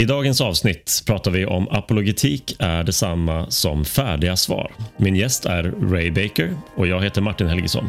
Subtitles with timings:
[0.00, 4.72] I dagens avsnitt pratar vi om apologetik är detsamma som färdiga svar.
[4.96, 7.88] Min gäst är Ray Baker och jag heter Martin Helgesson.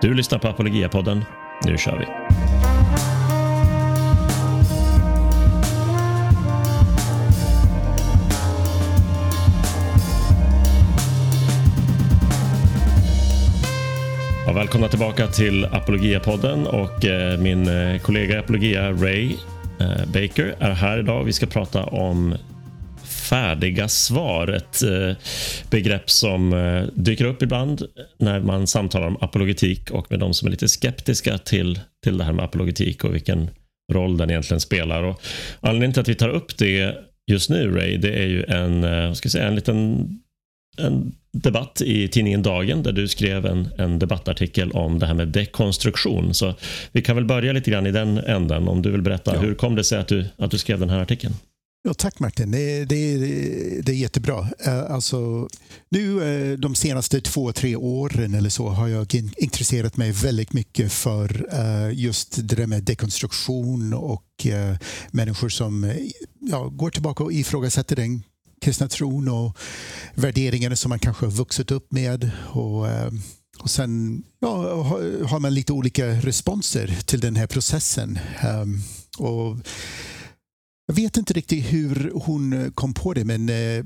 [0.00, 1.24] Du lyssnar på Apologia-podden.
[1.64, 2.04] Nu kör vi!
[14.46, 19.36] Ja, välkomna tillbaka till Apologia-podden och eh, min eh, kollega i Apologia, Ray
[19.80, 21.24] Eh, Baker, är här idag.
[21.24, 22.36] Vi ska prata om
[23.04, 24.48] färdiga svar.
[24.48, 25.16] Ett eh,
[25.70, 27.82] begrepp som eh, dyker upp ibland
[28.18, 32.24] när man samtalar om apologetik och med de som är lite skeptiska till, till det
[32.24, 33.50] här med apologetik och vilken
[33.92, 35.02] roll den egentligen spelar.
[35.02, 35.20] Och
[35.60, 36.94] anledningen till att vi tar upp det
[37.30, 40.08] just nu, Ray, det är ju en, ska säga, en liten
[40.78, 45.28] en debatt i tidningen Dagen där du skrev en, en debattartikel om det här med
[45.28, 46.34] dekonstruktion.
[46.34, 46.54] Så
[46.92, 48.68] vi kan väl börja lite grann i den änden.
[48.68, 49.40] Om du vill berätta, ja.
[49.40, 51.34] hur kom det sig att du, att du skrev den här artikeln?
[51.82, 53.16] Ja, tack Martin, det, det,
[53.82, 54.48] det är jättebra.
[54.66, 55.48] Eh, alltså,
[55.88, 60.92] nu eh, de senaste två, tre åren eller så har jag intresserat mig väldigt mycket
[60.92, 64.24] för eh, just det där med dekonstruktion och
[65.10, 65.92] människor som
[66.40, 68.22] ja, går tillbaka och ifrågasätter den
[68.60, 69.58] kristna tron och
[70.14, 72.30] värderingarna som man kanske har vuxit upp med.
[72.52, 73.10] Och, eh,
[73.58, 74.82] och sen ja,
[75.26, 78.18] har man lite olika responser till den här processen.
[78.40, 78.80] Ehm,
[79.18, 79.56] och
[80.86, 83.84] jag vet inte riktigt hur hon kom på det men eh,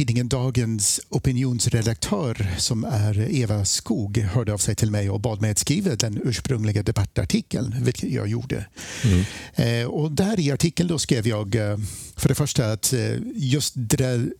[0.00, 5.50] tidningen Dagens opinionsredaktör som är Eva Skog hörde av sig till mig och bad mig
[5.50, 8.66] att skriva den ursprungliga debattartikeln, vilket jag gjorde.
[9.04, 9.24] Mm.
[9.54, 11.76] Eh, och där i artikeln då skrev jag eh,
[12.16, 14.32] för det första att eh, just där,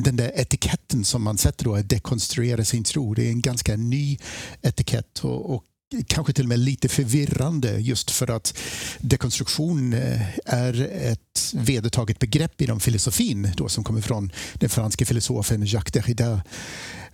[0.00, 3.76] den där etiketten som man sätter då, att dekonstruera sin tro, det är en ganska
[3.76, 4.18] ny
[4.62, 5.64] etikett och, och
[6.06, 8.58] kanske till och med lite förvirrande just för att
[8.98, 15.66] dekonstruktion eh, är ett vedertaget begrepp inom filosofin då, som kommer från den franske filosofen
[15.66, 16.42] Jacques Derrida.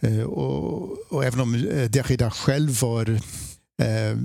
[0.01, 3.11] Eh, och, och även om eh, Derrida själv var
[3.83, 4.17] eh,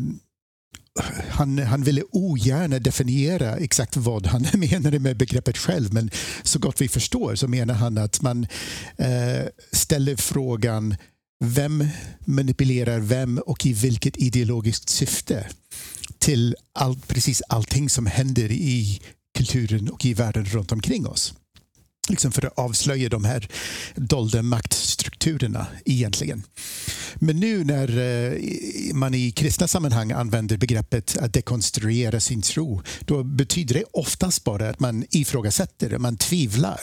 [1.30, 6.10] han, han ville ogärna definiera exakt vad han menade med begreppet själv men
[6.44, 8.48] så gott vi förstår så menar han att man
[8.98, 10.96] eh, ställer frågan
[11.44, 11.88] vem
[12.26, 15.48] manipulerar vem och i vilket ideologiskt syfte
[16.20, 19.02] till all, precis allting som händer i
[19.38, 21.34] kulturen och i världen runt omkring oss?
[22.10, 23.48] Liksom för att avslöja de här
[23.96, 26.44] dolda maktstrukturerna egentligen.
[27.16, 33.24] Men nu när eh, man i kristna sammanhang använder begreppet att dekonstruera sin tro, då
[33.24, 36.82] betyder det oftast bara att man ifrågasätter, man tvivlar,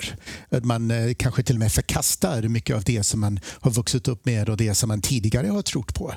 [0.51, 4.09] att man eh, kanske till och med förkastar mycket av det som man har vuxit
[4.09, 6.15] upp med och det som man tidigare har trott på.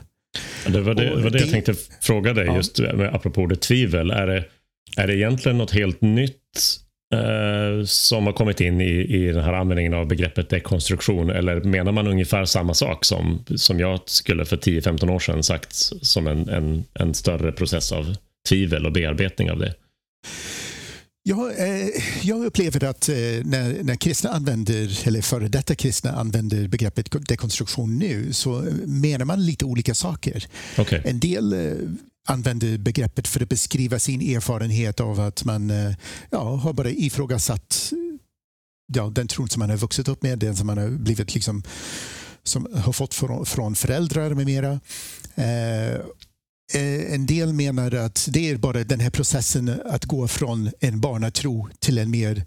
[0.68, 4.12] Det var det, det, var det jag tänkte fråga dig, just med, apropå det tvivel.
[4.12, 4.46] Är det,
[4.98, 6.36] är det egentligen något helt nytt
[7.12, 11.30] eh, som har kommit in i, i den här användningen av begreppet dekonstruktion?
[11.30, 15.74] Eller menar man ungefär samma sak som, som jag skulle för 10-15 år sedan sagt
[16.02, 18.16] som en, en, en större process av
[18.50, 19.74] tvivel och bearbetning av det?
[21.24, 21.88] Ja, eh,
[22.22, 28.00] jag upplever att eh, när, när kristna använder, eller före detta kristna använder begreppet dekonstruktion
[28.00, 30.46] nu så menar man lite olika saker.
[30.78, 31.02] Okay.
[31.06, 31.74] En del eh,
[32.28, 35.94] använder begreppet för att beskriva sin erfarenhet av att man eh,
[36.30, 37.98] ja, har bara ifrågasatt eh,
[38.94, 41.64] ja, den tron som man har vuxit upp med, den som man har blivit liksom
[42.44, 43.14] som har fått
[43.48, 44.80] från, föräldrar med mera.
[45.36, 45.94] Eh,
[46.74, 51.02] eh, en del menar att det är bara den här processen att gå från en
[51.02, 52.46] barnatro till en mer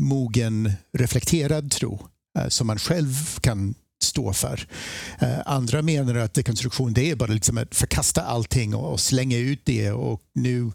[0.00, 2.08] mogen, reflekterad tro
[2.48, 4.66] som man själv kan stå för.
[5.20, 9.60] Eh, andra menar att dekonstruktion det är bara liksom att förkasta allting och slänga ut
[9.64, 10.72] det och nu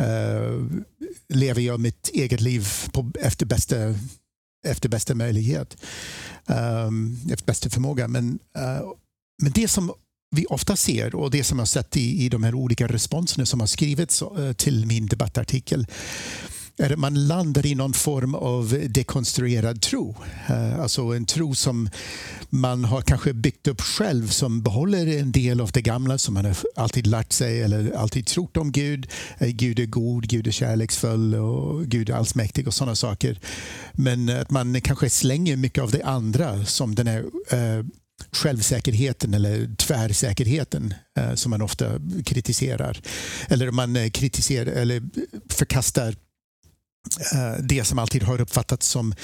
[0.00, 0.66] uh,
[1.28, 3.76] lever jag mitt eget liv på, efter, bästa,
[4.66, 5.76] efter bästa möjlighet.
[6.46, 8.08] Um, efter bästa förmåga.
[8.08, 8.92] Men, uh,
[9.42, 9.92] men det som
[10.36, 13.60] vi ofta ser och det som jag sett i, i de här olika responserna som
[13.60, 14.22] har skrivits
[14.56, 15.86] till min debattartikel
[16.96, 20.16] man landar i någon form av dekonstruerad tro.
[20.48, 21.90] Eh, alltså en tro som
[22.50, 26.44] man har kanske byggt upp själv som behåller en del av det gamla som man
[26.44, 29.06] har alltid lärt sig eller alltid trott om Gud.
[29.38, 33.38] Eh, Gud är god, Gud är kärleksfull och Gud är allsmäktig och sådana saker.
[33.92, 37.84] Men att man kanske slänger mycket av det andra som den här eh,
[38.32, 41.86] självsäkerheten eller tvärsäkerheten eh, som man ofta
[42.24, 43.00] kritiserar.
[43.48, 45.02] Eller man kritiserar eller
[45.48, 46.14] förkastar
[47.32, 49.14] Eh, det som alltid har uppfattats som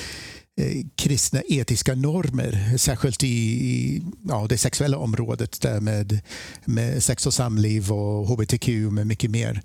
[0.61, 6.21] eh, kristna etiska normer, särskilt i ja, det sexuella området där med,
[6.65, 9.63] med sex och samliv och hbtq med mycket mer.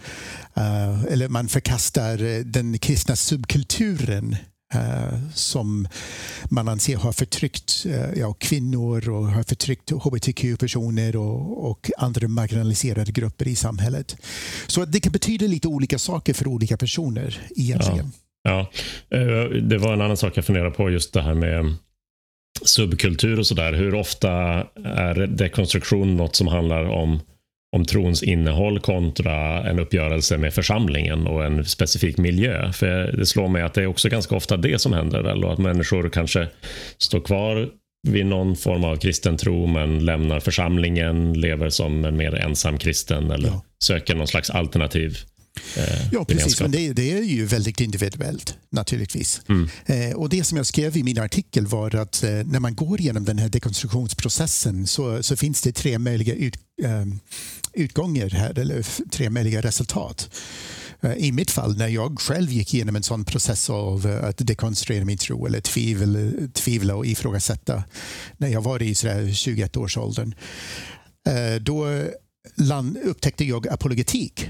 [0.57, 4.37] Uh, eller man förkastar den kristna subkulturen uh,
[4.73, 5.87] Eh, som
[6.49, 13.11] man anser har förtryckt eh, ja, kvinnor och har förtryckt hbtq-personer och, och, andra marginaliserade
[13.11, 14.17] grupper i samhället.
[14.67, 18.05] Så det kan betyda lite olika saker för olika personer egentligen.
[18.05, 18.21] Ja.
[18.43, 18.59] Ja,
[19.17, 21.75] eh, det var en annan sak jag funderade på, just det här med
[22.65, 23.73] subkultur och sådär.
[23.73, 24.31] Hur ofta
[24.83, 27.19] är dekonstruktion något som handlar om,
[27.75, 32.71] om trons innehåll kontra en uppgörelse med församlingen och en specifik miljö?
[32.71, 35.53] För Det slår mig att det är också ganska ofta det som händer väl och
[35.53, 36.47] att människor kanske
[36.97, 37.69] står kvar
[38.07, 43.31] vid någon form av kristen tro men lämnar församlingen, lever som en mer ensam kristen
[43.31, 43.63] eller ja.
[43.83, 45.17] söker någon slags alternativ
[45.77, 46.61] Eh, ja, precis.
[46.61, 49.41] Men det, det, är ju väldigt individuellt naturligtvis.
[49.49, 49.69] Mm.
[49.85, 53.01] Eh, och Det som jag skrev i min artikel var att eh, när man går
[53.01, 57.05] igenom den här dekonstruktionsprocessen så, så finns det tre möjliga ut, eh,
[57.73, 60.29] utgångar här, eller tre möjliga resultat.
[61.01, 64.37] Eh, I mitt fall, när jag själv gick igenom en sån process av eh, att
[64.37, 67.83] dekonstruera min tro eller tvivel, tvivla och ifrågasätta
[68.37, 70.35] när jag var i 21-årsåldern,
[71.27, 71.87] eh, då
[73.03, 74.49] upptäckte jag apologetik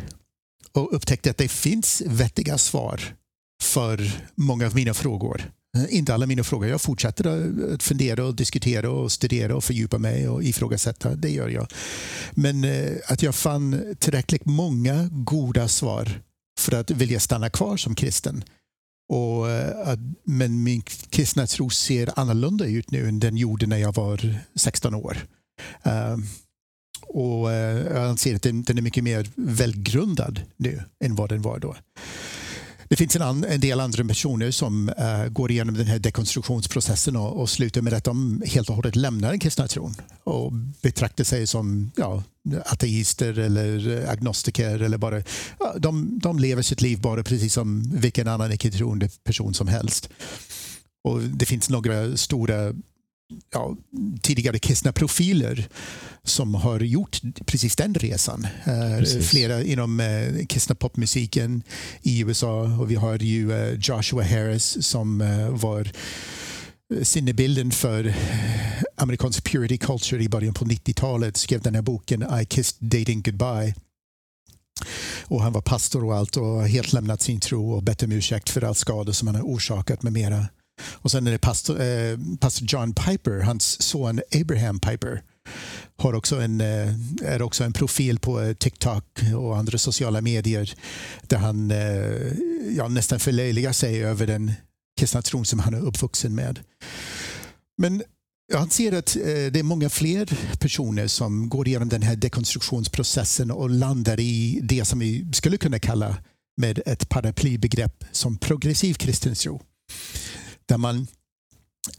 [0.72, 3.02] och upptäckte att det finns vettiga svar
[3.62, 5.52] för många av mina frågor.
[5.78, 6.70] Eh, inte alla mina frågor.
[6.70, 7.26] Jag fortsätter
[7.74, 11.16] att fundera och diskutera och studera och fördjupa mig och ifrågasätta.
[11.16, 11.68] Det gör jag.
[12.32, 16.22] Men eh, att jag fann tillräckligt många goda svar
[16.60, 18.44] för att vilja stanna kvar som kristen.
[19.10, 23.78] Och, eh, att, men min kristna tro ser annorlunda ut nu än den gjorde när
[23.78, 25.18] jag var 16 år.
[27.08, 31.76] Och jag anser att den, är mycket mer välgrundad nu än vad den var då.
[32.92, 37.16] Det finns en, an, en del andra personer som uh, går igenom den här dekonstruktionsprocessen
[37.16, 40.52] och, och slutar med att de helt och hållet lämnar den kristna tron och
[40.82, 42.24] betraktar sig som ja,
[42.66, 44.80] ateister eller eh, agnostiker.
[44.80, 45.24] Eller bara,
[45.60, 50.10] ja, de, de lever sitt liv bara precis som vilken annan icke-troende person som helst.
[51.04, 52.74] Och Det finns några stora
[53.54, 53.76] ja,
[54.22, 55.68] tidigare kristna profiler
[56.24, 58.48] som har gjort precis den resan.
[58.64, 59.30] Eh, precis.
[59.30, 61.64] Flera inom eh, kristna popmusiken
[62.02, 65.18] i USA och vi har ju eh, Joshua Harris som
[65.52, 65.92] var
[67.04, 68.14] sinnebilden för
[68.98, 71.38] amerikansk purity culture i början på 90-talet.
[71.38, 73.74] Skrev den här boken I kissed dating goodbye.
[75.24, 78.50] Och han var pastor och allt och helt lämnat sin tro och bett om ursäkt
[78.50, 80.46] för all skada som han har orsakat med mera.
[80.84, 85.22] Och sen är det pastor, eh, pastor John Piper, hans son Abraham Piper
[85.98, 86.94] har också en, eh,
[87.24, 89.04] är också en profil på eh, TikTok
[89.38, 90.74] och andra sociala medier
[91.22, 92.34] där han eh,
[92.78, 94.52] ja, nästan förlöjligar sig över den
[95.00, 96.60] kristna tron som han är uppvuxen med.
[97.78, 98.04] Men
[98.54, 100.30] han ser att eh, det är många fler
[100.60, 105.80] personer som går igenom den här dekonstruktionsprocessen och landar i det som vi skulle kunna
[105.80, 106.18] kalla
[106.58, 109.62] med ett paraplybegrepp som progressiv kristen tro
[110.72, 111.08] där man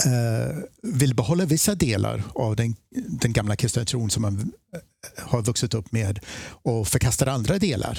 [0.06, 2.76] eh, vill behålla vissa delar av den,
[3.20, 6.20] den gamla kristna tron som man eh, har vuxit upp med
[6.64, 7.98] och förkastar andra delar.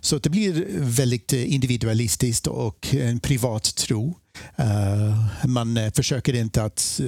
[0.00, 4.14] Så det blir väldigt individualistiskt och en privat tro.
[4.56, 7.00] Eh, man eh, försöker inte att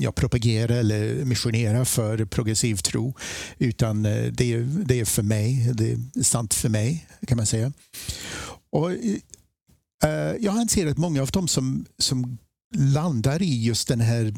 [0.00, 3.14] ja, propagera eller missionera för progressiv tro
[3.58, 7.72] utan det, är, det är för mig, det är sant för mig kan man säga.
[8.70, 8.90] Och
[10.04, 10.10] Eh,
[10.40, 12.38] jag anser att många av dem som, som
[12.74, 14.34] landar i just den här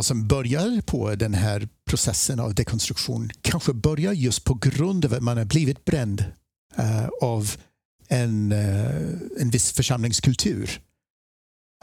[0.00, 5.22] som börjar på den här processen av dekonstruktion kanske börjar just på grund av att
[5.22, 6.24] man har blivit bränd
[6.78, 7.56] uh, av
[8.08, 10.80] en, uh, en viss församlingskultur.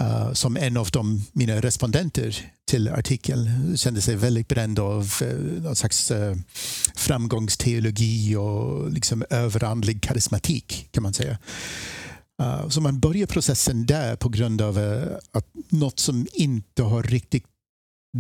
[0.02, 5.62] Uh, som en av de, mina respondenter till artikeln kände sig väldigt bränd av uh,
[5.64, 6.36] någon slags uh,
[6.96, 11.38] framgångsteologi och liksom överandlig karismatik kan man säga.
[12.42, 14.78] Uh, så man börjar processen där på grund av
[15.32, 17.46] att något som inte har riktigt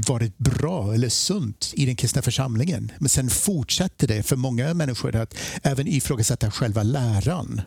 [0.07, 2.91] varit bra eller sunt i den kristna församlingen.
[2.99, 7.61] Men sen fortsätter det för många människor att även ifrågasätta själva läran.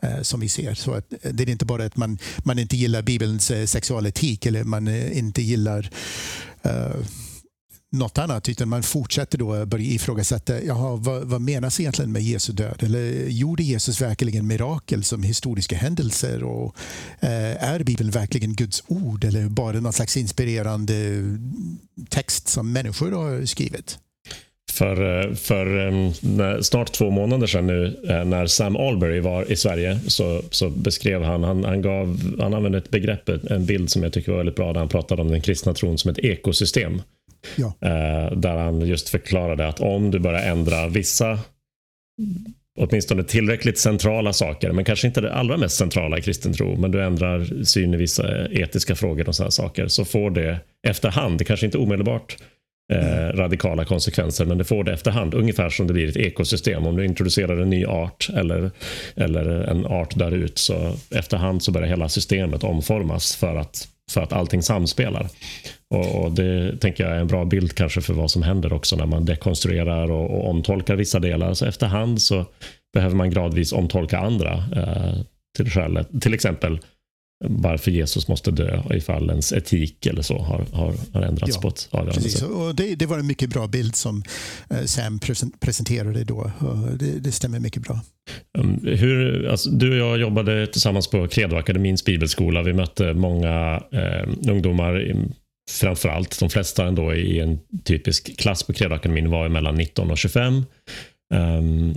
[0.00, 0.74] Eh, som vi ser.
[0.74, 4.46] Så att eh, det är inte bara att man, man inte gillar Bibelns eh, sexualetik
[4.46, 5.90] eller man inte gillar
[6.66, 7.04] uh,
[7.92, 12.52] något annat utan man fortsätter då börja ifrågasätta jaha, vad, vad menas egentligen med Jesu
[12.52, 12.82] död?
[12.82, 16.44] Eller gjorde Jesus verkligen mirakel som historiska händelser?
[16.44, 16.76] Och,
[17.20, 21.22] eh, är Bibeln verkligen Guds ord eller bara någon slags inspirerande
[22.08, 23.98] text som människor har skrivit?
[24.72, 25.66] För, för
[26.36, 31.22] när, snart två månader sedan nu när Sam Albury var i Sverige så, så beskrev
[31.22, 34.56] han, han, han, gav, han använde ett begrepp, en bild som jag tycker var väldigt
[34.56, 37.02] bra där han pratade om den kristna tron som ett ekosystem.
[37.56, 37.74] Ja.
[38.36, 41.38] Där han just förklarade att om du börjar ändra vissa
[42.78, 46.90] åtminstone tillräckligt centrala saker, men kanske inte det allra mest centrala i kristen tro, men
[46.90, 51.44] du ändrar syn i vissa etiska frågor och sådana saker, så får det efterhand, det
[51.44, 52.36] kanske inte omedelbart
[52.92, 55.34] eh, radikala konsekvenser, men det får det efterhand.
[55.34, 56.86] Ungefär som det blir ett ekosystem.
[56.86, 58.70] Om du introducerar en ny art eller,
[59.16, 64.20] eller en art dör ut, så efterhand så börjar hela systemet omformas för att, för
[64.20, 65.28] att allting samspelar.
[65.90, 68.96] Och, och, Det tänker jag är en bra bild kanske för vad som händer också
[68.96, 71.54] när man dekonstruerar och, och omtolkar vissa delar.
[71.54, 72.46] Så efterhand så
[72.94, 74.64] behöver man gradvis omtolka andra.
[74.76, 75.14] Eh,
[75.56, 76.78] till, till exempel
[77.44, 81.68] varför Jesus måste dö ifall ens etik eller så har, har, har ändrats ja, på
[81.68, 82.42] ett avgörande sätt.
[82.42, 84.22] Och det, det, var en mycket bra bild som
[84.70, 85.20] eh, Sam
[85.60, 86.50] presenterade då.
[86.98, 88.00] Det, det, stämmer mycket bra.
[88.58, 92.62] Um, hur, alltså, du och jag jobbade tillsammans på Credo Akademins bibelskola.
[92.62, 95.14] Vi mötte många eh, ungdomar
[95.70, 100.64] framförallt, de flesta ändå i en typisk klass på Credoakademin var mellan 19 och 25.
[101.34, 101.94] Um,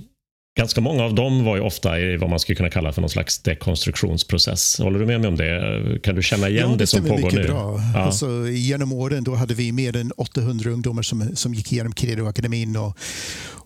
[0.55, 3.09] ganska många av dem var ju ofta i vad man skulle kunna kalla för någon
[3.09, 4.79] slags dekonstruktionsprocess.
[4.79, 5.99] Håller du med mig om det?
[6.03, 7.43] Kan du känna igen ja, det, det som pågår nu?
[7.43, 7.81] Bra.
[7.93, 7.99] Ja.
[7.99, 12.75] Alltså, genom åren då hade vi mer än 800 ungdomar som, som gick igenom Credoakademin
[12.75, 12.97] och,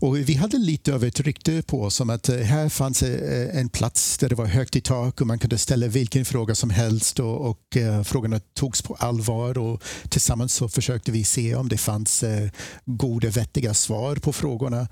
[0.01, 3.59] och vi hade lite av ett rykte på oss om att eh, här fanns eh,
[3.59, 6.69] en plats där det var högt i tak och man kunde ställa vilken fråga som
[6.69, 11.69] helst och, och uh, frågorna togs på allvar och tillsammans så försökte vi se om
[11.69, 12.49] det fanns uh,
[12.85, 14.87] goda vettiga svar på frågorna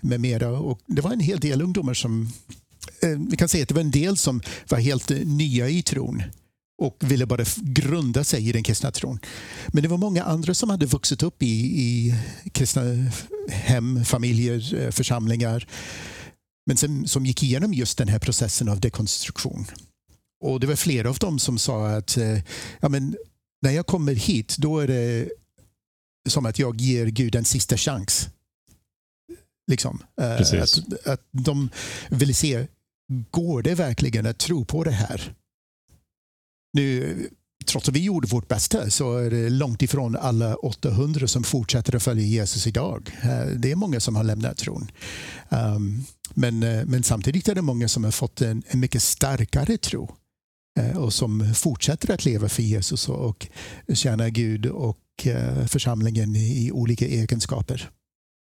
[0.00, 0.48] med mera.
[0.48, 2.28] Och det var en hel del ungdomar som
[3.02, 5.82] eh, vi kan säga att det var en del som var helt eh, nya i
[5.82, 6.22] tron
[6.82, 9.18] och ville bara grunda sig i den kristna tron.
[9.68, 12.14] Men det var många andra som hade vuxit upp i, i
[12.52, 12.82] kristna
[13.48, 15.66] hem, familjer, eh, församlingar
[16.66, 19.66] men som, som gick igenom just den här processen av dekonstruktion.
[20.44, 22.38] Och det var flera av dem som sa att eh,
[22.80, 23.16] ja, men
[23.62, 25.28] när jag kommer hit då är det
[26.28, 28.28] som att jag ger Gud en sista chans.
[29.66, 30.02] Liksom.
[30.20, 31.70] Eh, att, att de
[32.10, 32.66] ville se,
[33.30, 35.34] går det verkligen att tro på det här?
[36.72, 37.28] Nu,
[37.66, 41.96] trots att vi gjorde vårt bästa så är det långt ifrån alla 800 som fortsätter
[41.96, 43.10] att följa Jesus idag.
[43.22, 44.90] Eh, det är många som har lämnat tron.
[45.48, 46.04] Um,
[46.34, 50.16] men, eh, men samtidigt är det många som har fått en, en mycket starkare tro
[50.96, 53.48] och som fortsätter att leva för Jesus och
[53.94, 54.98] tjäna Gud och
[55.66, 57.90] församlingen i olika egenskaper.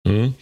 [0.08, 0.32] Mm.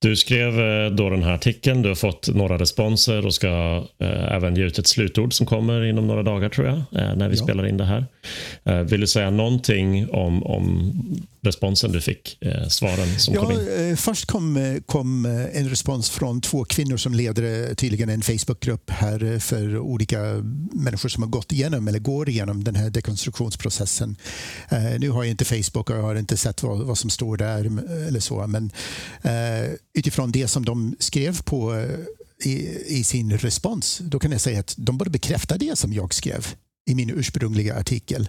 [0.00, 4.32] Du skrev eh, då den här artikeln, du har fått några responser och ska eh,
[4.32, 7.36] även ge ut ett slutord som kommer inom några dagar tror jag, eh, när vi
[7.36, 7.44] ja.
[7.44, 8.06] spelar in det här.
[8.64, 10.92] Eh, vill du säga någonting om, om
[11.42, 13.90] responsen du fick, eh, svaren som ja, kom in?
[13.90, 18.22] Eh, först kom, eh, kom eh, en respons från två kvinnor som leder tydligen en
[18.22, 20.18] Facebookgrupp här för olika
[20.72, 24.16] människor som har gått igenom eller går igenom den här dekonstruktionsprocessen.
[24.68, 27.36] Eh, nu har jag inte Facebook och jag har inte sett vad, vad som står
[27.36, 27.64] där
[28.08, 28.70] eller så, men
[29.22, 31.84] eh, utifrån det som de skrev på
[32.44, 32.68] i,
[32.98, 36.46] i, sin respons, då kan jag säga att de bara bekräftar det som jag skrev
[36.90, 38.28] i min ursprungliga artikel.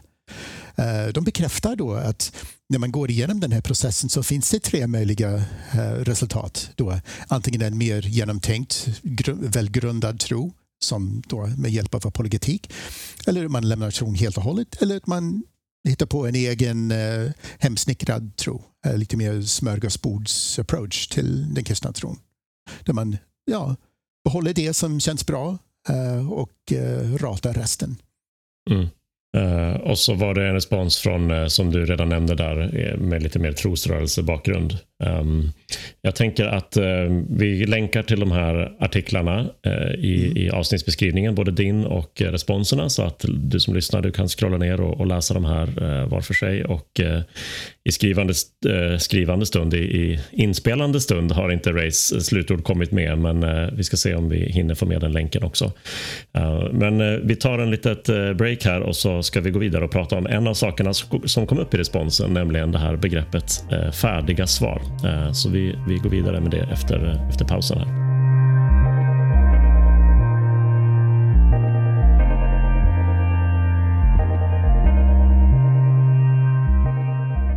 [0.79, 2.35] Eh, de bekräftar då att
[2.69, 5.35] när man går igenom den här processen så finns det tre möjliga
[5.71, 6.71] eh, resultat.
[6.75, 6.99] Då.
[7.27, 8.87] Antingen en mer genomtänkt,
[9.41, 12.73] välgrundad tro som då med hjälp av apologetik.
[13.27, 14.81] Eller man lämnar tron helt och hållet.
[14.81, 15.43] Eller att man
[15.87, 18.63] hittar på en egen eh, hemsnickrad tro.
[18.85, 22.19] Eh, lite mer smörgåsbords approach till den kristna tron.
[22.83, 23.75] Där man ja,
[24.23, 25.57] behåller det som känns bra
[26.29, 26.73] och
[27.19, 27.95] ratar resten.
[28.69, 28.87] Mm.
[29.37, 32.97] Uh, och så var det en respons från, uh, som du redan nämnde där, eh,
[32.97, 34.77] med lite mer trosrörelsebakgrund.
[35.03, 35.51] Um,
[36.01, 39.49] jag tänker att uh, vi länkar till de här artiklarna
[39.97, 40.37] i, mm.
[40.37, 44.81] i avsnittsbeskrivningen, både din och responserna, så att du som lyssnar du kan scrolla ner
[44.81, 46.65] och, och läsa de här var för sig.
[46.65, 47.01] Och
[47.83, 48.33] i skrivande,
[48.99, 53.97] skrivande stund, i, i, inspelande stund har inte Rays slutord kommit med, men vi ska
[53.97, 55.71] se om vi hinner få med den länken också.
[56.71, 58.05] men vi tar en litet
[58.37, 60.93] break här och så ska vi gå vidare och prata om en av sakerna
[61.25, 63.63] som kom upp i responsen, nämligen det här begreppet
[63.93, 64.88] färdiga svar.
[65.05, 67.77] Eh, så vi, vi går vidare med det efter, efter pausen.
[67.77, 67.87] här.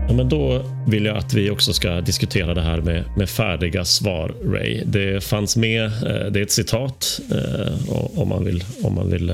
[0.09, 3.85] Ja, men då vill jag att vi också ska diskutera det här med, med färdiga
[3.85, 4.83] svar, Ray.
[4.85, 9.33] Det fanns med, eh, det är ett citat eh, om man vill, om man vill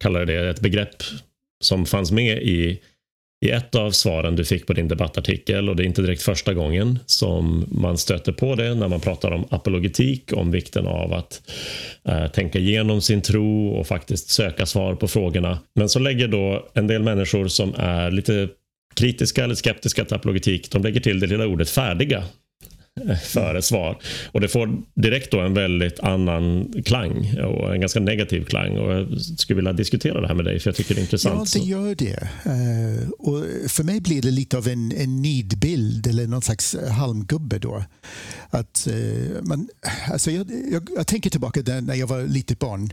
[0.00, 1.02] kalla det ett begrepp
[1.60, 2.80] som fanns med i,
[3.44, 6.54] i ett av svaren du fick på din debattartikel och det är inte direkt första
[6.54, 11.42] gången som man stöter på det när man pratar om apologetik, om vikten av att
[12.08, 15.58] eh, tänka igenom sin tro och faktiskt söka svar på frågorna.
[15.74, 18.48] Men så lägger då en del människor som är lite
[18.94, 22.24] kritiska eller skeptiska till apologetik, de lägger till det lilla ordet färdiga
[23.24, 23.98] för ett svar.
[24.32, 28.78] Och det får direkt då en väldigt annan klang och en ganska negativ klang.
[28.78, 31.54] Och jag skulle vilja diskutera det här med dig för jag tycker det är intressant.
[31.54, 32.28] Ja, det gör det.
[32.46, 37.58] Uh, och för mig blir det lite av en, en nidbild eller någon slags halmgubbe
[37.58, 37.84] då.
[38.50, 39.68] Att, uh, man,
[40.12, 42.92] alltså jag, jag, jag tänker tillbaka när jag var litet barn.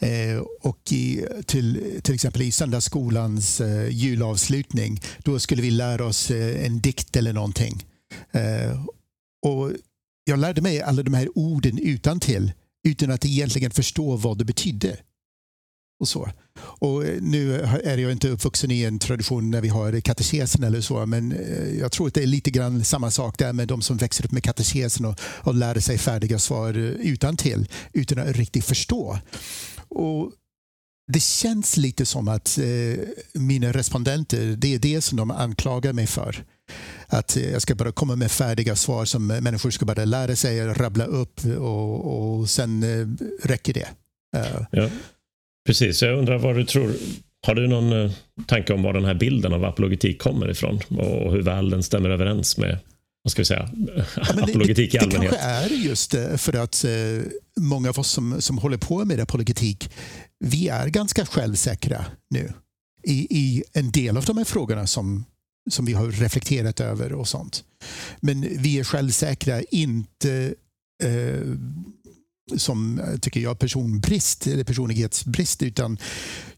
[0.00, 6.30] Eh, och i, till, till exempel i söndagsskolans eh, julavslutning, då skulle vi lära oss
[6.30, 7.84] eh, en dikt eller någonting.
[9.46, 9.72] Och
[10.24, 12.52] jag lärde mig alla de här orden utan till
[12.88, 14.96] utan att egentligen förstå vad det betydde.
[16.00, 16.30] Och så.
[16.58, 20.80] Och eh, nu är jag inte uppvuxen i en tradition när vi har katekesen eller
[20.80, 23.82] så, men eh, jag tror att det är lite grann samma sak där med de
[23.82, 28.18] som växer upp med katekesen och, och lär sig färdiga svar eh, utan till utan
[28.18, 29.18] att riktigt förstå.
[29.88, 30.32] Och
[31.12, 36.06] det känns lite som att eh, mina respondenter, det är det som de anklagar mig
[36.06, 36.44] för
[37.06, 41.04] att jag ska bara komma med färdiga svar som människor ska bara lära sig, rabbla
[41.04, 43.06] upp och, och sen eh,
[43.48, 43.88] räcker det.
[44.36, 44.66] Uh.
[44.72, 44.88] Ja,
[45.66, 46.92] precis, jag undrar vad du tror.
[47.46, 48.12] Har du någon uh,
[48.46, 52.10] tanke om var den här bilden av apologetik kommer ifrån och hur väl den stämmer
[52.10, 52.78] överens med
[53.22, 53.70] vad ska vi säga,
[54.16, 55.30] ja, apologetik det, i allmänhet?
[55.30, 56.84] Det kanske är just för att
[57.60, 59.90] många av oss som, som håller på med apologetik,
[60.44, 62.52] vi är ganska självsäkra nu
[63.02, 65.24] i, i en del av de här frågorna som
[65.70, 67.64] som vi har reflekterat över och sånt.
[68.20, 70.54] Men vi är självsäkra, inte
[71.04, 71.54] eh,
[72.56, 75.98] som eh, tycker jag personbrist eller personlighetsbrist utan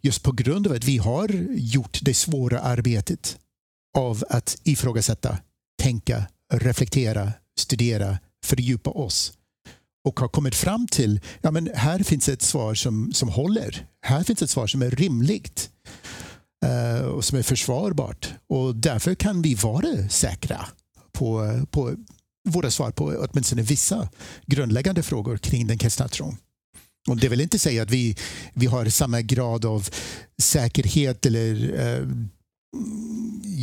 [0.01, 3.39] just på grund av att vi har gjort det svåra arbetet
[3.99, 5.39] av att ifrågasätta,
[5.83, 9.33] tänka, reflektera, studera, fördjupa oss
[10.05, 13.87] och har kommit fram till ja men här finns ett svar som, som håller.
[14.03, 15.71] Här finns ett svar som är rimligt.
[16.65, 18.35] Eh, och som är försvarbart.
[18.49, 20.67] Och därför kan vi vara säkra
[21.13, 21.95] på, på
[22.49, 24.09] våra svar på åtminstone vissa
[24.47, 26.37] grundläggande frågor kring den kristna tron.
[27.09, 28.17] Och det vill inte säga att vi,
[28.55, 29.89] vi har samma grad av
[30.43, 32.07] säkerhet eller eh,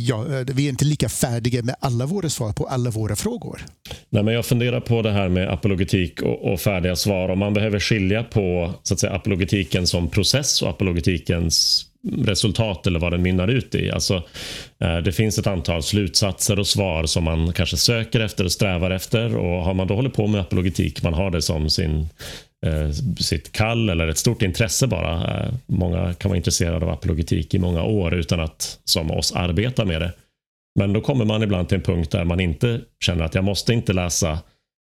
[0.08, 3.60] ja, eh, vi är inte lika färdiga med alla våra svar på alla våra frågor.
[4.10, 7.28] Nej, men jag funderar på det här med apologetik och, och färdiga svar.
[7.28, 11.84] Om man behöver skilja på så att säga, apologetiken som process och apologetikens
[12.18, 13.90] resultat eller vad den mynnar ut i.
[13.90, 14.22] Alltså,
[14.80, 18.90] eh, det finns ett antal slutsatser och svar som man kanske söker efter och strävar
[18.90, 22.08] efter och har man då hållit på med apologetik, man har det som sin
[22.66, 22.90] Eh,
[23.20, 25.40] sitt kall eller ett stort intresse bara.
[25.40, 29.84] Eh, många kan vara intresserade av apologetik i många år utan att som oss arbeta
[29.84, 30.12] med det.
[30.78, 33.72] Men då kommer man ibland till en punkt där man inte känner att jag måste
[33.72, 34.38] inte läsa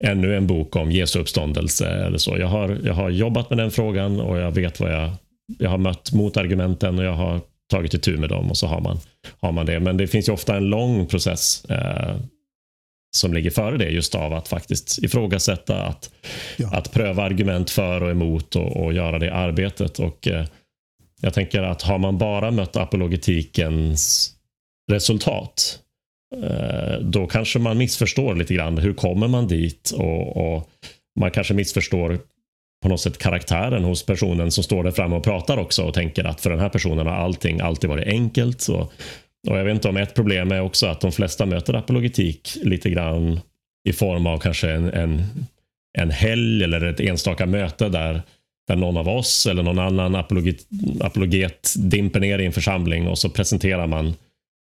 [0.04, 2.38] ännu en bok om Jesu uppståndelse eller så.
[2.38, 5.10] Jag har, jag har jobbat med den frågan och jag vet vad jag
[5.58, 8.98] jag har mött motargumenten och jag har tagit itu med dem och så har man,
[9.40, 9.80] har man det.
[9.80, 12.16] Men det finns ju ofta en lång process eh,
[13.16, 16.10] som ligger före det just av att faktiskt ifrågasätta, att,
[16.56, 16.68] ja.
[16.72, 19.98] att pröva argument för och emot och, och göra det arbetet.
[19.98, 20.46] Och eh,
[21.20, 24.32] Jag tänker att har man bara mött apologetikens
[24.92, 25.78] resultat
[26.42, 28.78] eh, då kanske man missförstår lite grann.
[28.78, 29.90] Hur kommer man dit?
[29.90, 30.70] Och, och
[31.20, 32.18] Man kanske missförstår
[32.82, 36.24] på något sätt karaktären hos personen som står där framme och pratar också och tänker
[36.24, 38.60] att för den här personen har allting alltid varit enkelt.
[38.60, 38.90] Så,
[39.48, 42.90] och jag vet inte om ett problem är också att de flesta möter apologetik lite
[42.90, 43.40] grann
[43.88, 45.24] i form av kanske en, en,
[45.98, 48.22] en helg eller ett enstaka möte där,
[48.68, 50.56] där någon av oss eller någon annan apologet,
[51.00, 54.14] apologet dimper ner i en församling och så presenterar man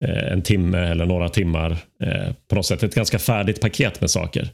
[0.06, 1.72] Eh, en timme eller några timmar.
[2.04, 4.50] Eh, på något sätt ett ganska färdigt paket med saker.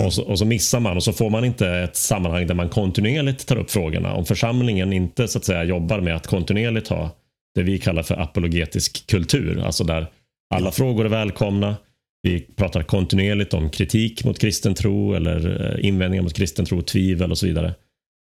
[0.00, 2.68] Och så, och så, missar man och så får man inte ett sammanhang där man
[2.68, 4.14] kontinuerligt tar upp frågorna.
[4.14, 7.10] Om församlingen inte så att säga jobbar med att kontinuerligt ha
[7.54, 10.06] det vi kallar för apologetisk kultur, alltså där
[10.54, 11.76] alla frågor är välkomna.
[12.22, 17.30] Vi pratar kontinuerligt om kritik mot kristen tro eller eh, invändningar mot kristen tro, tvivel
[17.30, 17.74] och så vidare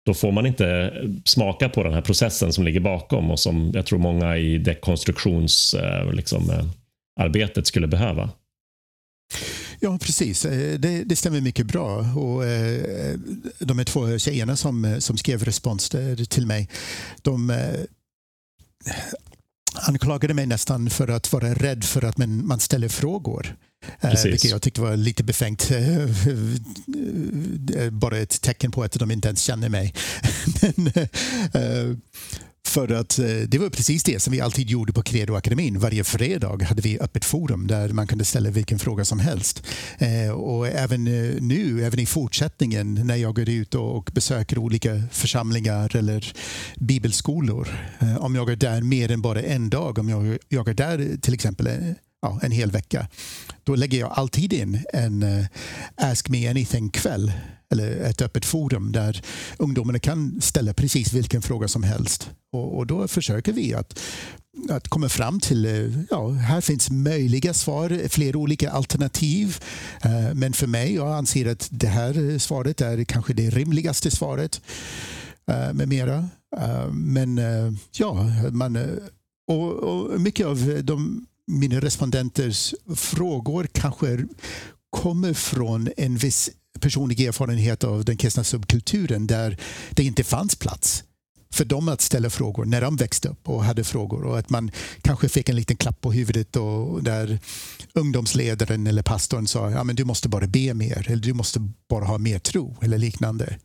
[0.05, 0.93] då får man inte
[1.25, 6.07] smaka på den här processen som ligger bakom och som jag tror många i dekonstruktionsarbetet
[6.09, 6.49] eh, liksom,
[7.57, 8.29] eh, skulle behöva.
[9.79, 10.41] Ja, precis.
[10.77, 11.97] Det, det, stämmer mycket bra.
[11.97, 12.43] Och,
[13.59, 15.89] de här två tjejerna som, som skrev respons
[16.29, 16.69] till mig,
[17.21, 17.53] de
[19.75, 23.55] anklagade mig nästan för att vara rädd för att man, man ställer frågor.
[24.01, 24.25] Eh, Precis.
[24.25, 25.71] Vilket jag tyckte var lite befängt.
[27.91, 29.93] Bara ett tecken på att de inte ens känner mig.
[30.75, 30.87] Men,
[31.53, 31.97] eh,
[32.75, 35.77] för att eh, det var precis det som vi alltid gjorde på Credo-akademin.
[35.77, 39.63] Varje fredag hade vi öppet forum där man kunde ställa vilken fråga som helst.
[39.97, 45.03] Eh, och även eh, nu, även i fortsättningen när jag går ut och besöker olika
[45.11, 46.33] församlingar eller
[46.75, 47.67] bibelskolor.
[47.99, 50.09] Eh, om jag är där mer än bara en dag, om
[50.49, 51.73] jag är där till exempel eh,
[52.21, 53.07] ja, en hel vecka,
[53.63, 55.45] då lägger jag alltid in en eh,
[55.95, 57.31] Ask Me Anything-kväll
[57.79, 59.21] eller ett öppet forum där
[59.57, 62.29] ungdomarna kan ställa precis vilken fråga som helst.
[62.51, 63.99] Och, och då försöker vi att,
[64.69, 69.57] att komma fram till, eh, ja, här finns möjliga svar, flera olika alternativ.
[70.01, 74.61] Eh, men för mig, jag anser att det här svaret är kanske det rimligaste svaret
[75.51, 76.29] eh, med mera.
[76.91, 77.39] Men
[77.91, 78.77] ja, man,
[79.47, 84.25] och, och mycket av de mina respondenters frågor kanske
[84.89, 89.57] kommer från en viss personlig erfarenhet av den kristna subkulturen där
[89.91, 91.03] det inte fanns plats
[91.55, 94.71] för dem att ställa frågor när de växte upp och hade frågor och att man
[95.01, 97.39] kanske fick en liten klapp på huvudet och där
[97.93, 101.59] ungdomsledaren eller pastorn sa ja, men du måste bara be mer eller du måste
[101.89, 103.57] bara ha mer tro eller liknande.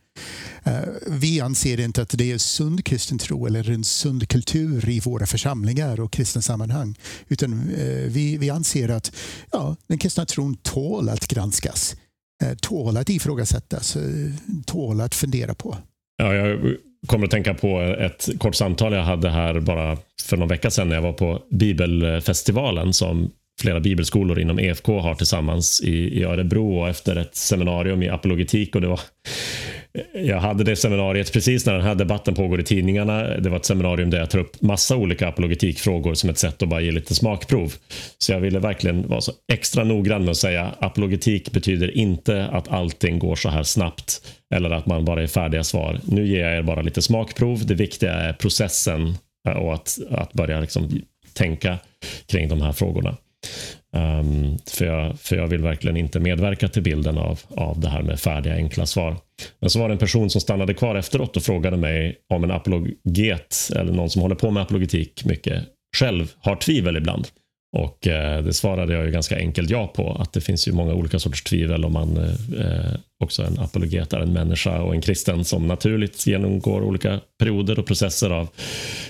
[0.64, 5.00] Eh, vi anser inte att det är sund kristen tro eller en sund kultur i
[5.00, 6.98] våra församlingar och kristna sammanhang.
[7.28, 9.12] Utan eh, vi, vi anser att
[9.52, 11.96] ja, den kristna tron tål att granskas.
[12.42, 14.02] Eh, tål att ifrågasättas, eh,
[14.66, 15.76] tål att fundera på.
[16.16, 16.76] Ja, jag
[17.06, 20.88] kommer att tänka på ett kort samtal jag hade här bara för någon vecka sedan
[20.88, 26.80] när jag var på bibelfestivalen som flera bibelskolor inom EFK har tillsammans i, i Örebro
[26.80, 28.74] och efter ett seminarium i apologetik.
[28.74, 29.00] och det var
[30.14, 33.22] jag hade det seminariet precis när den här debatten pågår i tidningarna.
[33.22, 36.68] Det var ett seminarium där jag tar upp massa olika apologetikfrågor som ett sätt att
[36.68, 37.74] bara ge lite smakprov.
[38.18, 42.68] Så jag ville verkligen vara så extra noggrann med att säga apologetik betyder inte att
[42.68, 44.22] allting går så här snabbt
[44.54, 46.00] eller att man bara är färdiga svar.
[46.04, 47.66] Nu ger jag er bara lite smakprov.
[47.66, 49.14] Det viktiga är processen
[49.56, 51.02] och att, att börja liksom
[51.34, 51.78] tänka
[52.26, 53.16] kring de här frågorna.
[53.96, 58.02] Um, för, jag, för jag vill verkligen inte medverka till bilden av, av det här
[58.02, 59.16] med färdiga enkla svar.
[59.60, 62.50] Men så var det en person som stannade kvar efteråt och frågade mig om en
[62.50, 65.64] apologet eller någon som håller på med apologetik mycket
[65.96, 67.28] själv har tvivel ibland.
[67.72, 70.94] Och eh, det svarade jag ju ganska enkelt ja på, att det finns ju många
[70.94, 75.00] olika sorters tvivel om man eh, eh också en apologet är en människa och en
[75.00, 78.48] kristen som naturligt genomgår olika perioder och processer av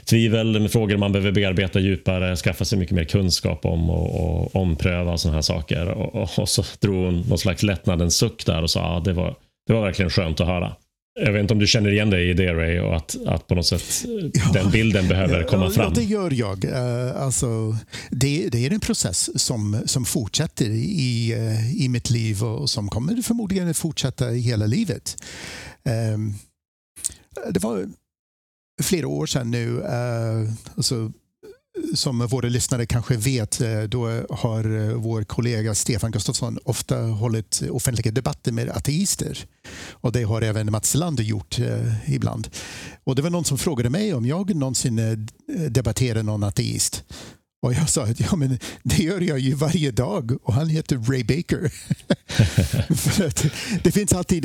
[0.04, 4.56] tvivel med frågor man behöver bearbeta djupare, skaffa sig mycket mer kunskap om och, och
[4.56, 5.88] ompröva och sådana här saker.
[5.88, 9.00] Och, och, och, så drog hon någon slags lättnadens suck där och sa att ah,
[9.00, 9.34] det, var,
[9.66, 10.72] det var verkligen skönt att höra.
[11.14, 13.54] Jag vet inte om du känner igen dig i det Ray och att, att på
[13.54, 15.84] något sätt ja, den bilden behöver komma fram.
[15.84, 16.64] Ja, det gör jag.
[16.64, 17.76] Uh, alltså,
[18.10, 21.34] det, det, är en process som, som fortsätter i,
[21.76, 25.24] i mitt liv och som kommer förmodligen att fortsätta i hela livet.
[26.14, 26.34] Um,
[27.50, 27.88] det var
[28.82, 29.84] flera år sedan nu.
[30.76, 31.12] Alltså,
[31.94, 37.62] som våra lyssnare kanske vet, eh, då har eh, vår kollega Stefan Gustafsson ofta hållit
[37.70, 39.38] offentliga debatter med ateister.
[39.90, 42.48] Och det har även Mats Lander gjort eh, ibland.
[43.04, 45.18] Och det var någon som frågade mig om jag någonsin eh,
[45.70, 47.04] debatterade någon ateist.
[47.62, 50.96] Och jag sa att ja, men det gör jag ju varje dag och han heter
[50.96, 51.72] Ray Baker.
[53.82, 54.42] det finns alltid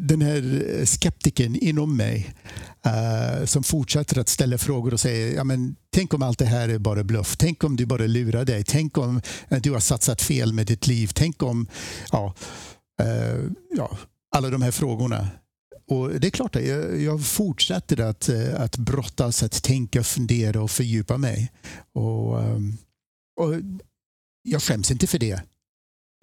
[0.00, 2.34] den här skeptiken inom mig
[2.86, 6.68] uh, som fortsätter att ställa frågor och säger ja, men tänk om allt det här
[6.68, 7.36] är bara bluff.
[7.36, 8.64] Tänk om du bara lurar dig.
[8.64, 11.10] Tänk om du har satsat fel med ditt liv.
[11.14, 11.66] Tänk om
[12.12, 12.34] ja,
[13.02, 13.98] uh, ja,
[14.36, 15.28] alla de här frågorna.
[15.92, 20.70] Och det är klart, jag, jag fortsätter att, eh, att brottas, att tänka, fundera och
[20.70, 21.52] fördjupa mig.
[21.94, 22.76] Och, ehm,
[23.40, 23.54] och
[24.42, 25.42] jag skäms inte för det.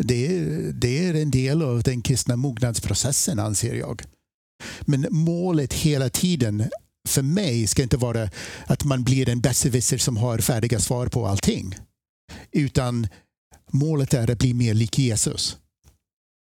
[0.04, 0.28] Det,
[0.72, 4.02] det är en del av den kristna mognadsprocessen anser jag.
[4.82, 6.70] Men målet hela tiden
[7.08, 8.30] för mig ska inte vara
[8.66, 11.76] att man blir en besserwisser som har färdiga svar på allting.
[12.52, 13.08] Utan
[13.72, 15.58] målet är att bli mer lik Jesus.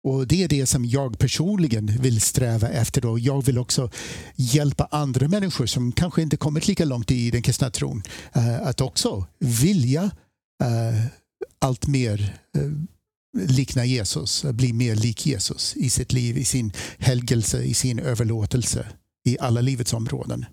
[0.04, 3.02] Och Det är det som jag personligen vill sträva efter.
[3.02, 3.20] Då.
[3.20, 3.90] jag vill också
[4.36, 8.82] hjälpa andra människor som kanske inte kommit lika långt i den kristna tron eh, att
[8.82, 10.04] också vilja
[10.64, 11.06] uh,
[11.60, 12.72] allt mer uh,
[13.48, 18.86] likna Jesus, bli mer lik Jesus i sitt liv, i sin helgelse, i sin överlåtelse
[19.26, 20.46] i alla livets områden.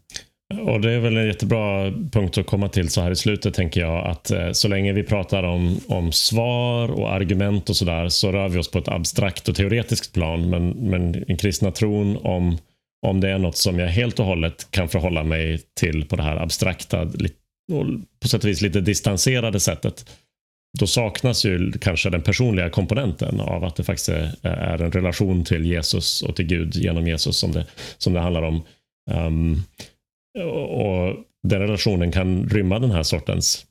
[0.55, 3.81] Och Det är väl en jättebra punkt att komma till så här i slutet tänker
[3.81, 8.33] jag att eh, så länge vi pratar om, om svar och argument och sådär så
[8.33, 12.59] rör vi oss på ett abstrakt och teoretiskt plan men, men den kristna tron om,
[13.07, 16.23] om det är något som jag helt och hållet kan förhålla mig till på det
[16.23, 17.03] här abstrakta
[17.73, 17.87] och
[18.23, 20.11] på sätt och vis lite distanserade sättet
[20.79, 24.09] då saknas ju kanske den personliga komponenten av att det faktiskt
[24.43, 27.67] är en relation till Jesus och till Gud genom Jesus som det,
[27.99, 28.63] som det handlar om.
[29.11, 29.63] Um,
[30.45, 31.17] och
[31.49, 33.67] den relationen kan rymma den här sortens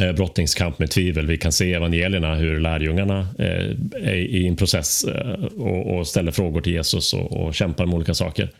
[0.00, 1.26] eh, brottningskamp med tvivel.
[1.26, 6.32] Vi kan se i evangelierna hur lärjungarna eh, är i en process eh, och, ställer
[6.32, 8.50] frågor till Jesus och, kämpar med olika saker.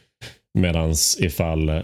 [0.59, 1.83] Medan ifall,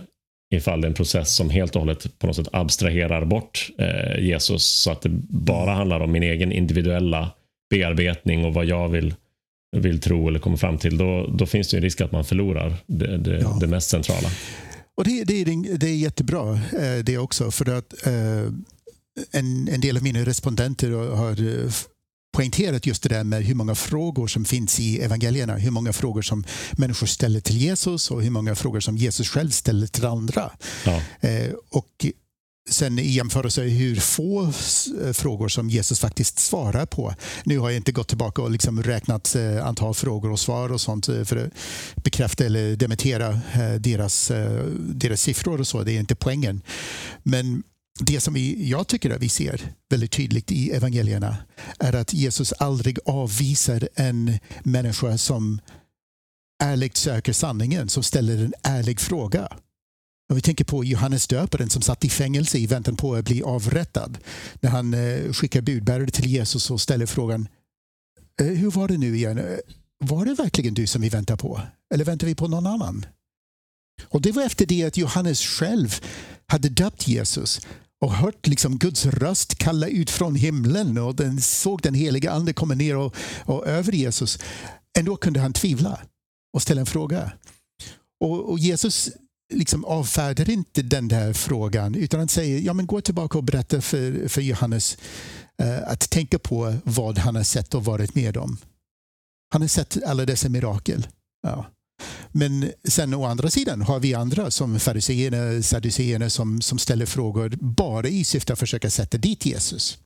[0.55, 3.71] ifall det är en process som helt och hållet på något sätt abstraherar bort
[4.19, 7.31] Jesus så att det bara handlar om min egen individuella
[7.71, 9.15] bearbetning och vad jag vill,
[9.77, 12.75] vill tro eller komma fram till, då, då finns det en risk att man förlorar
[12.87, 13.59] det, det, ja.
[13.61, 14.29] det mest centrala.
[14.97, 18.53] Och det, det, är, det är jättebra eh, det också, för att eh,
[19.31, 21.73] en, en del av mina respondenter har eh,
[22.37, 25.57] poängterat just det där med hur många frågor som finns i evangelierna.
[25.57, 29.51] Hur många frågor som människor ställer till Jesus och hur många frågor som Jesus själv
[29.51, 30.51] ställer till andra.
[30.85, 31.01] Ja.
[31.71, 32.07] och
[32.71, 37.15] sen i jämförelse hur få eh, frågor som Jesus faktiskt svarar på.
[37.45, 40.81] Nu har jag inte gått tillbaka och liksom räknat eh, antal frågor och svar och
[40.81, 41.53] sånt eh, för att
[42.05, 43.41] bekräfta eller dementera
[43.79, 44.33] deras,
[44.79, 45.83] deras siffror och så.
[45.83, 46.63] Det är inte poängen.
[47.23, 47.63] Men
[48.01, 51.37] det som vi, jag tycker att vi ser väldigt tydligt i evangelierna
[51.79, 55.61] är att Jesus aldrig avvisar en människa som
[56.63, 59.49] ärligt söker sanningen, som ställer en ärlig fråga.
[60.31, 63.43] Om vi tänker på Johannes döparen som satt i fängelse i väntan på att bli
[63.43, 64.19] avrättad.
[64.61, 67.49] När han eh, skickar budbärare till Jesus och ställer frågan
[68.41, 69.39] eh, Hur var det nu igen?
[69.39, 69.59] Eh,
[69.99, 71.61] var det verkligen du som vi väntar på?
[71.95, 73.07] Eller väntar vi på någon annan?
[74.09, 75.95] Och Det var efter det att Johannes själv
[76.47, 77.61] hade döpt Jesus
[78.01, 82.53] och hört liksom Guds röst kalla ut från himlen och den såg den heliga ande
[82.53, 84.39] komma ner och, och över Jesus.
[84.99, 86.01] Ändå kunde han tvivla
[86.53, 87.33] och ställa en fråga.
[88.21, 89.11] Och, och Jesus
[89.53, 93.81] liksom avfärdar inte den där frågan utan han säger ja, men gå tillbaka och berätta
[93.81, 94.99] för, för Johannes
[95.59, 98.57] eh, att tänka på vad han har sett och varit med om.
[99.53, 101.07] Han har sett alla dessa mirakel.
[101.43, 101.67] Ja.
[102.29, 107.49] Men sen å andra sidan har vi andra som fariseerna, saduceerna som, som ställer frågor
[107.61, 109.99] bara i syfte att försöka sätta dit Jesus.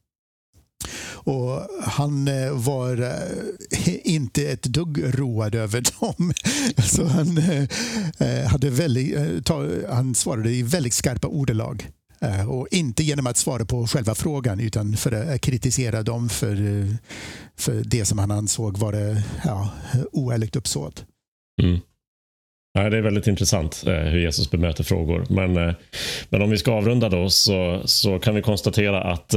[1.27, 6.33] Och han eh, var eh, inte ett dugg road över dem.
[6.85, 7.39] Så han,
[8.19, 9.49] eh, hade väldigt,
[9.89, 11.89] han svarade i väldigt skarpa ordalag.
[12.49, 16.57] Och inte genom att svara på själva frågan utan för att kritisera dem för,
[17.57, 19.71] för det som han ansåg vara ja,
[20.13, 21.05] oärligt uppsåt.
[21.63, 21.81] Mm.
[22.73, 25.27] Ja, det är väldigt intressant hur Jesus bemöter frågor.
[25.31, 25.75] Men,
[26.29, 29.35] men om vi ska avrunda då så, så kan vi konstatera att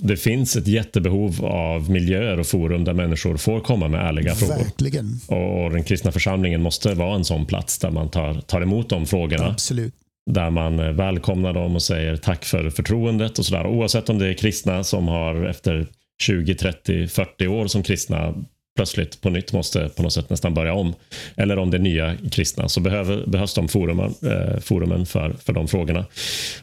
[0.00, 4.56] det finns ett jättebehov av miljöer och forum där människor får komma med ärliga frågor.
[4.56, 5.20] Verkligen.
[5.26, 9.06] Och, den kristna församlingen måste vara en sån plats där man tar, tar emot de
[9.06, 9.46] frågorna.
[9.46, 9.94] Absolut.
[10.30, 13.66] Där man eh, välkomnar dem och säger tack för förtroendet och sådär.
[13.66, 15.86] Oavsett om det är kristna som har efter
[16.22, 18.34] 20, 30, 40 år som kristna
[18.76, 20.94] plötsligt på nytt måste på något sätt nästan börja om.
[21.36, 25.52] Eller om det är nya kristna så behöver, behövs de forumen, eh, forumen för, för
[25.52, 26.04] de frågorna.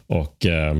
[0.06, 0.74] Och eh,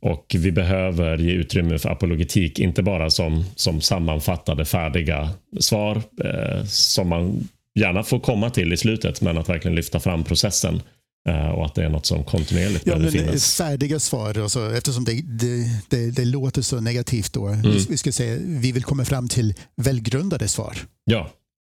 [0.00, 6.64] och vi behöver ge utrymme för apologetik, inte bara som, som sammanfattade färdiga svar eh,
[6.64, 10.82] som man gärna får komma till i slutet, men att verkligen lyfta fram processen
[11.28, 13.56] eh, och att det är något som kontinuerligt ja, behöver finnas.
[13.56, 17.46] Färdiga svar, alltså, eftersom det, det, det, det låter så negativt då.
[17.46, 17.62] Mm.
[17.62, 20.76] Vi, vi, ska säga, vi vill komma fram till välgrundade svar.
[21.04, 21.30] Ja.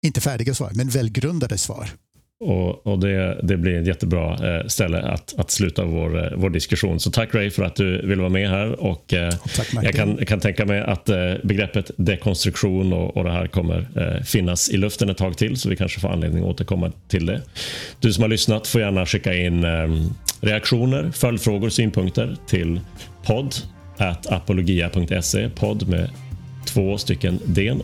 [0.06, 1.90] Inte färdiga svar, men välgrundade svar.
[2.40, 6.50] Och, och det, det, blir ett jättebra eh, ställe att, att sluta vår, eh, vår
[6.50, 7.00] diskussion.
[7.00, 8.82] Så tack Ray för att du vill vara med här.
[8.84, 11.06] Och, eh, tack, jag kan, kan tänka mig att
[11.44, 13.88] begreppet dekonstruktion och, och det här kommer
[14.24, 15.58] finnas i luften ett tag till.
[15.58, 17.42] Så vi kanske får anledning att återkomma till det.
[18.00, 19.66] Du som har lyssnat får gärna skicka in
[20.42, 22.80] reaktioner, följdfrågor, synpunkter till
[23.26, 23.56] podd
[24.30, 25.50] apologia.se.
[25.50, 26.10] Podd med
[26.66, 27.76] två stycken D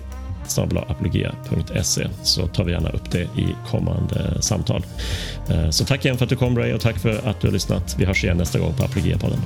[0.61, 4.85] apologia.se så tar vi gärna upp det i kommande samtal.
[5.49, 7.53] Eh, så tack igen för att du kom Ray och tack för att du har
[7.53, 7.95] lyssnat.
[7.99, 9.39] Vi hörs igen nästa gång på Apologia-podden.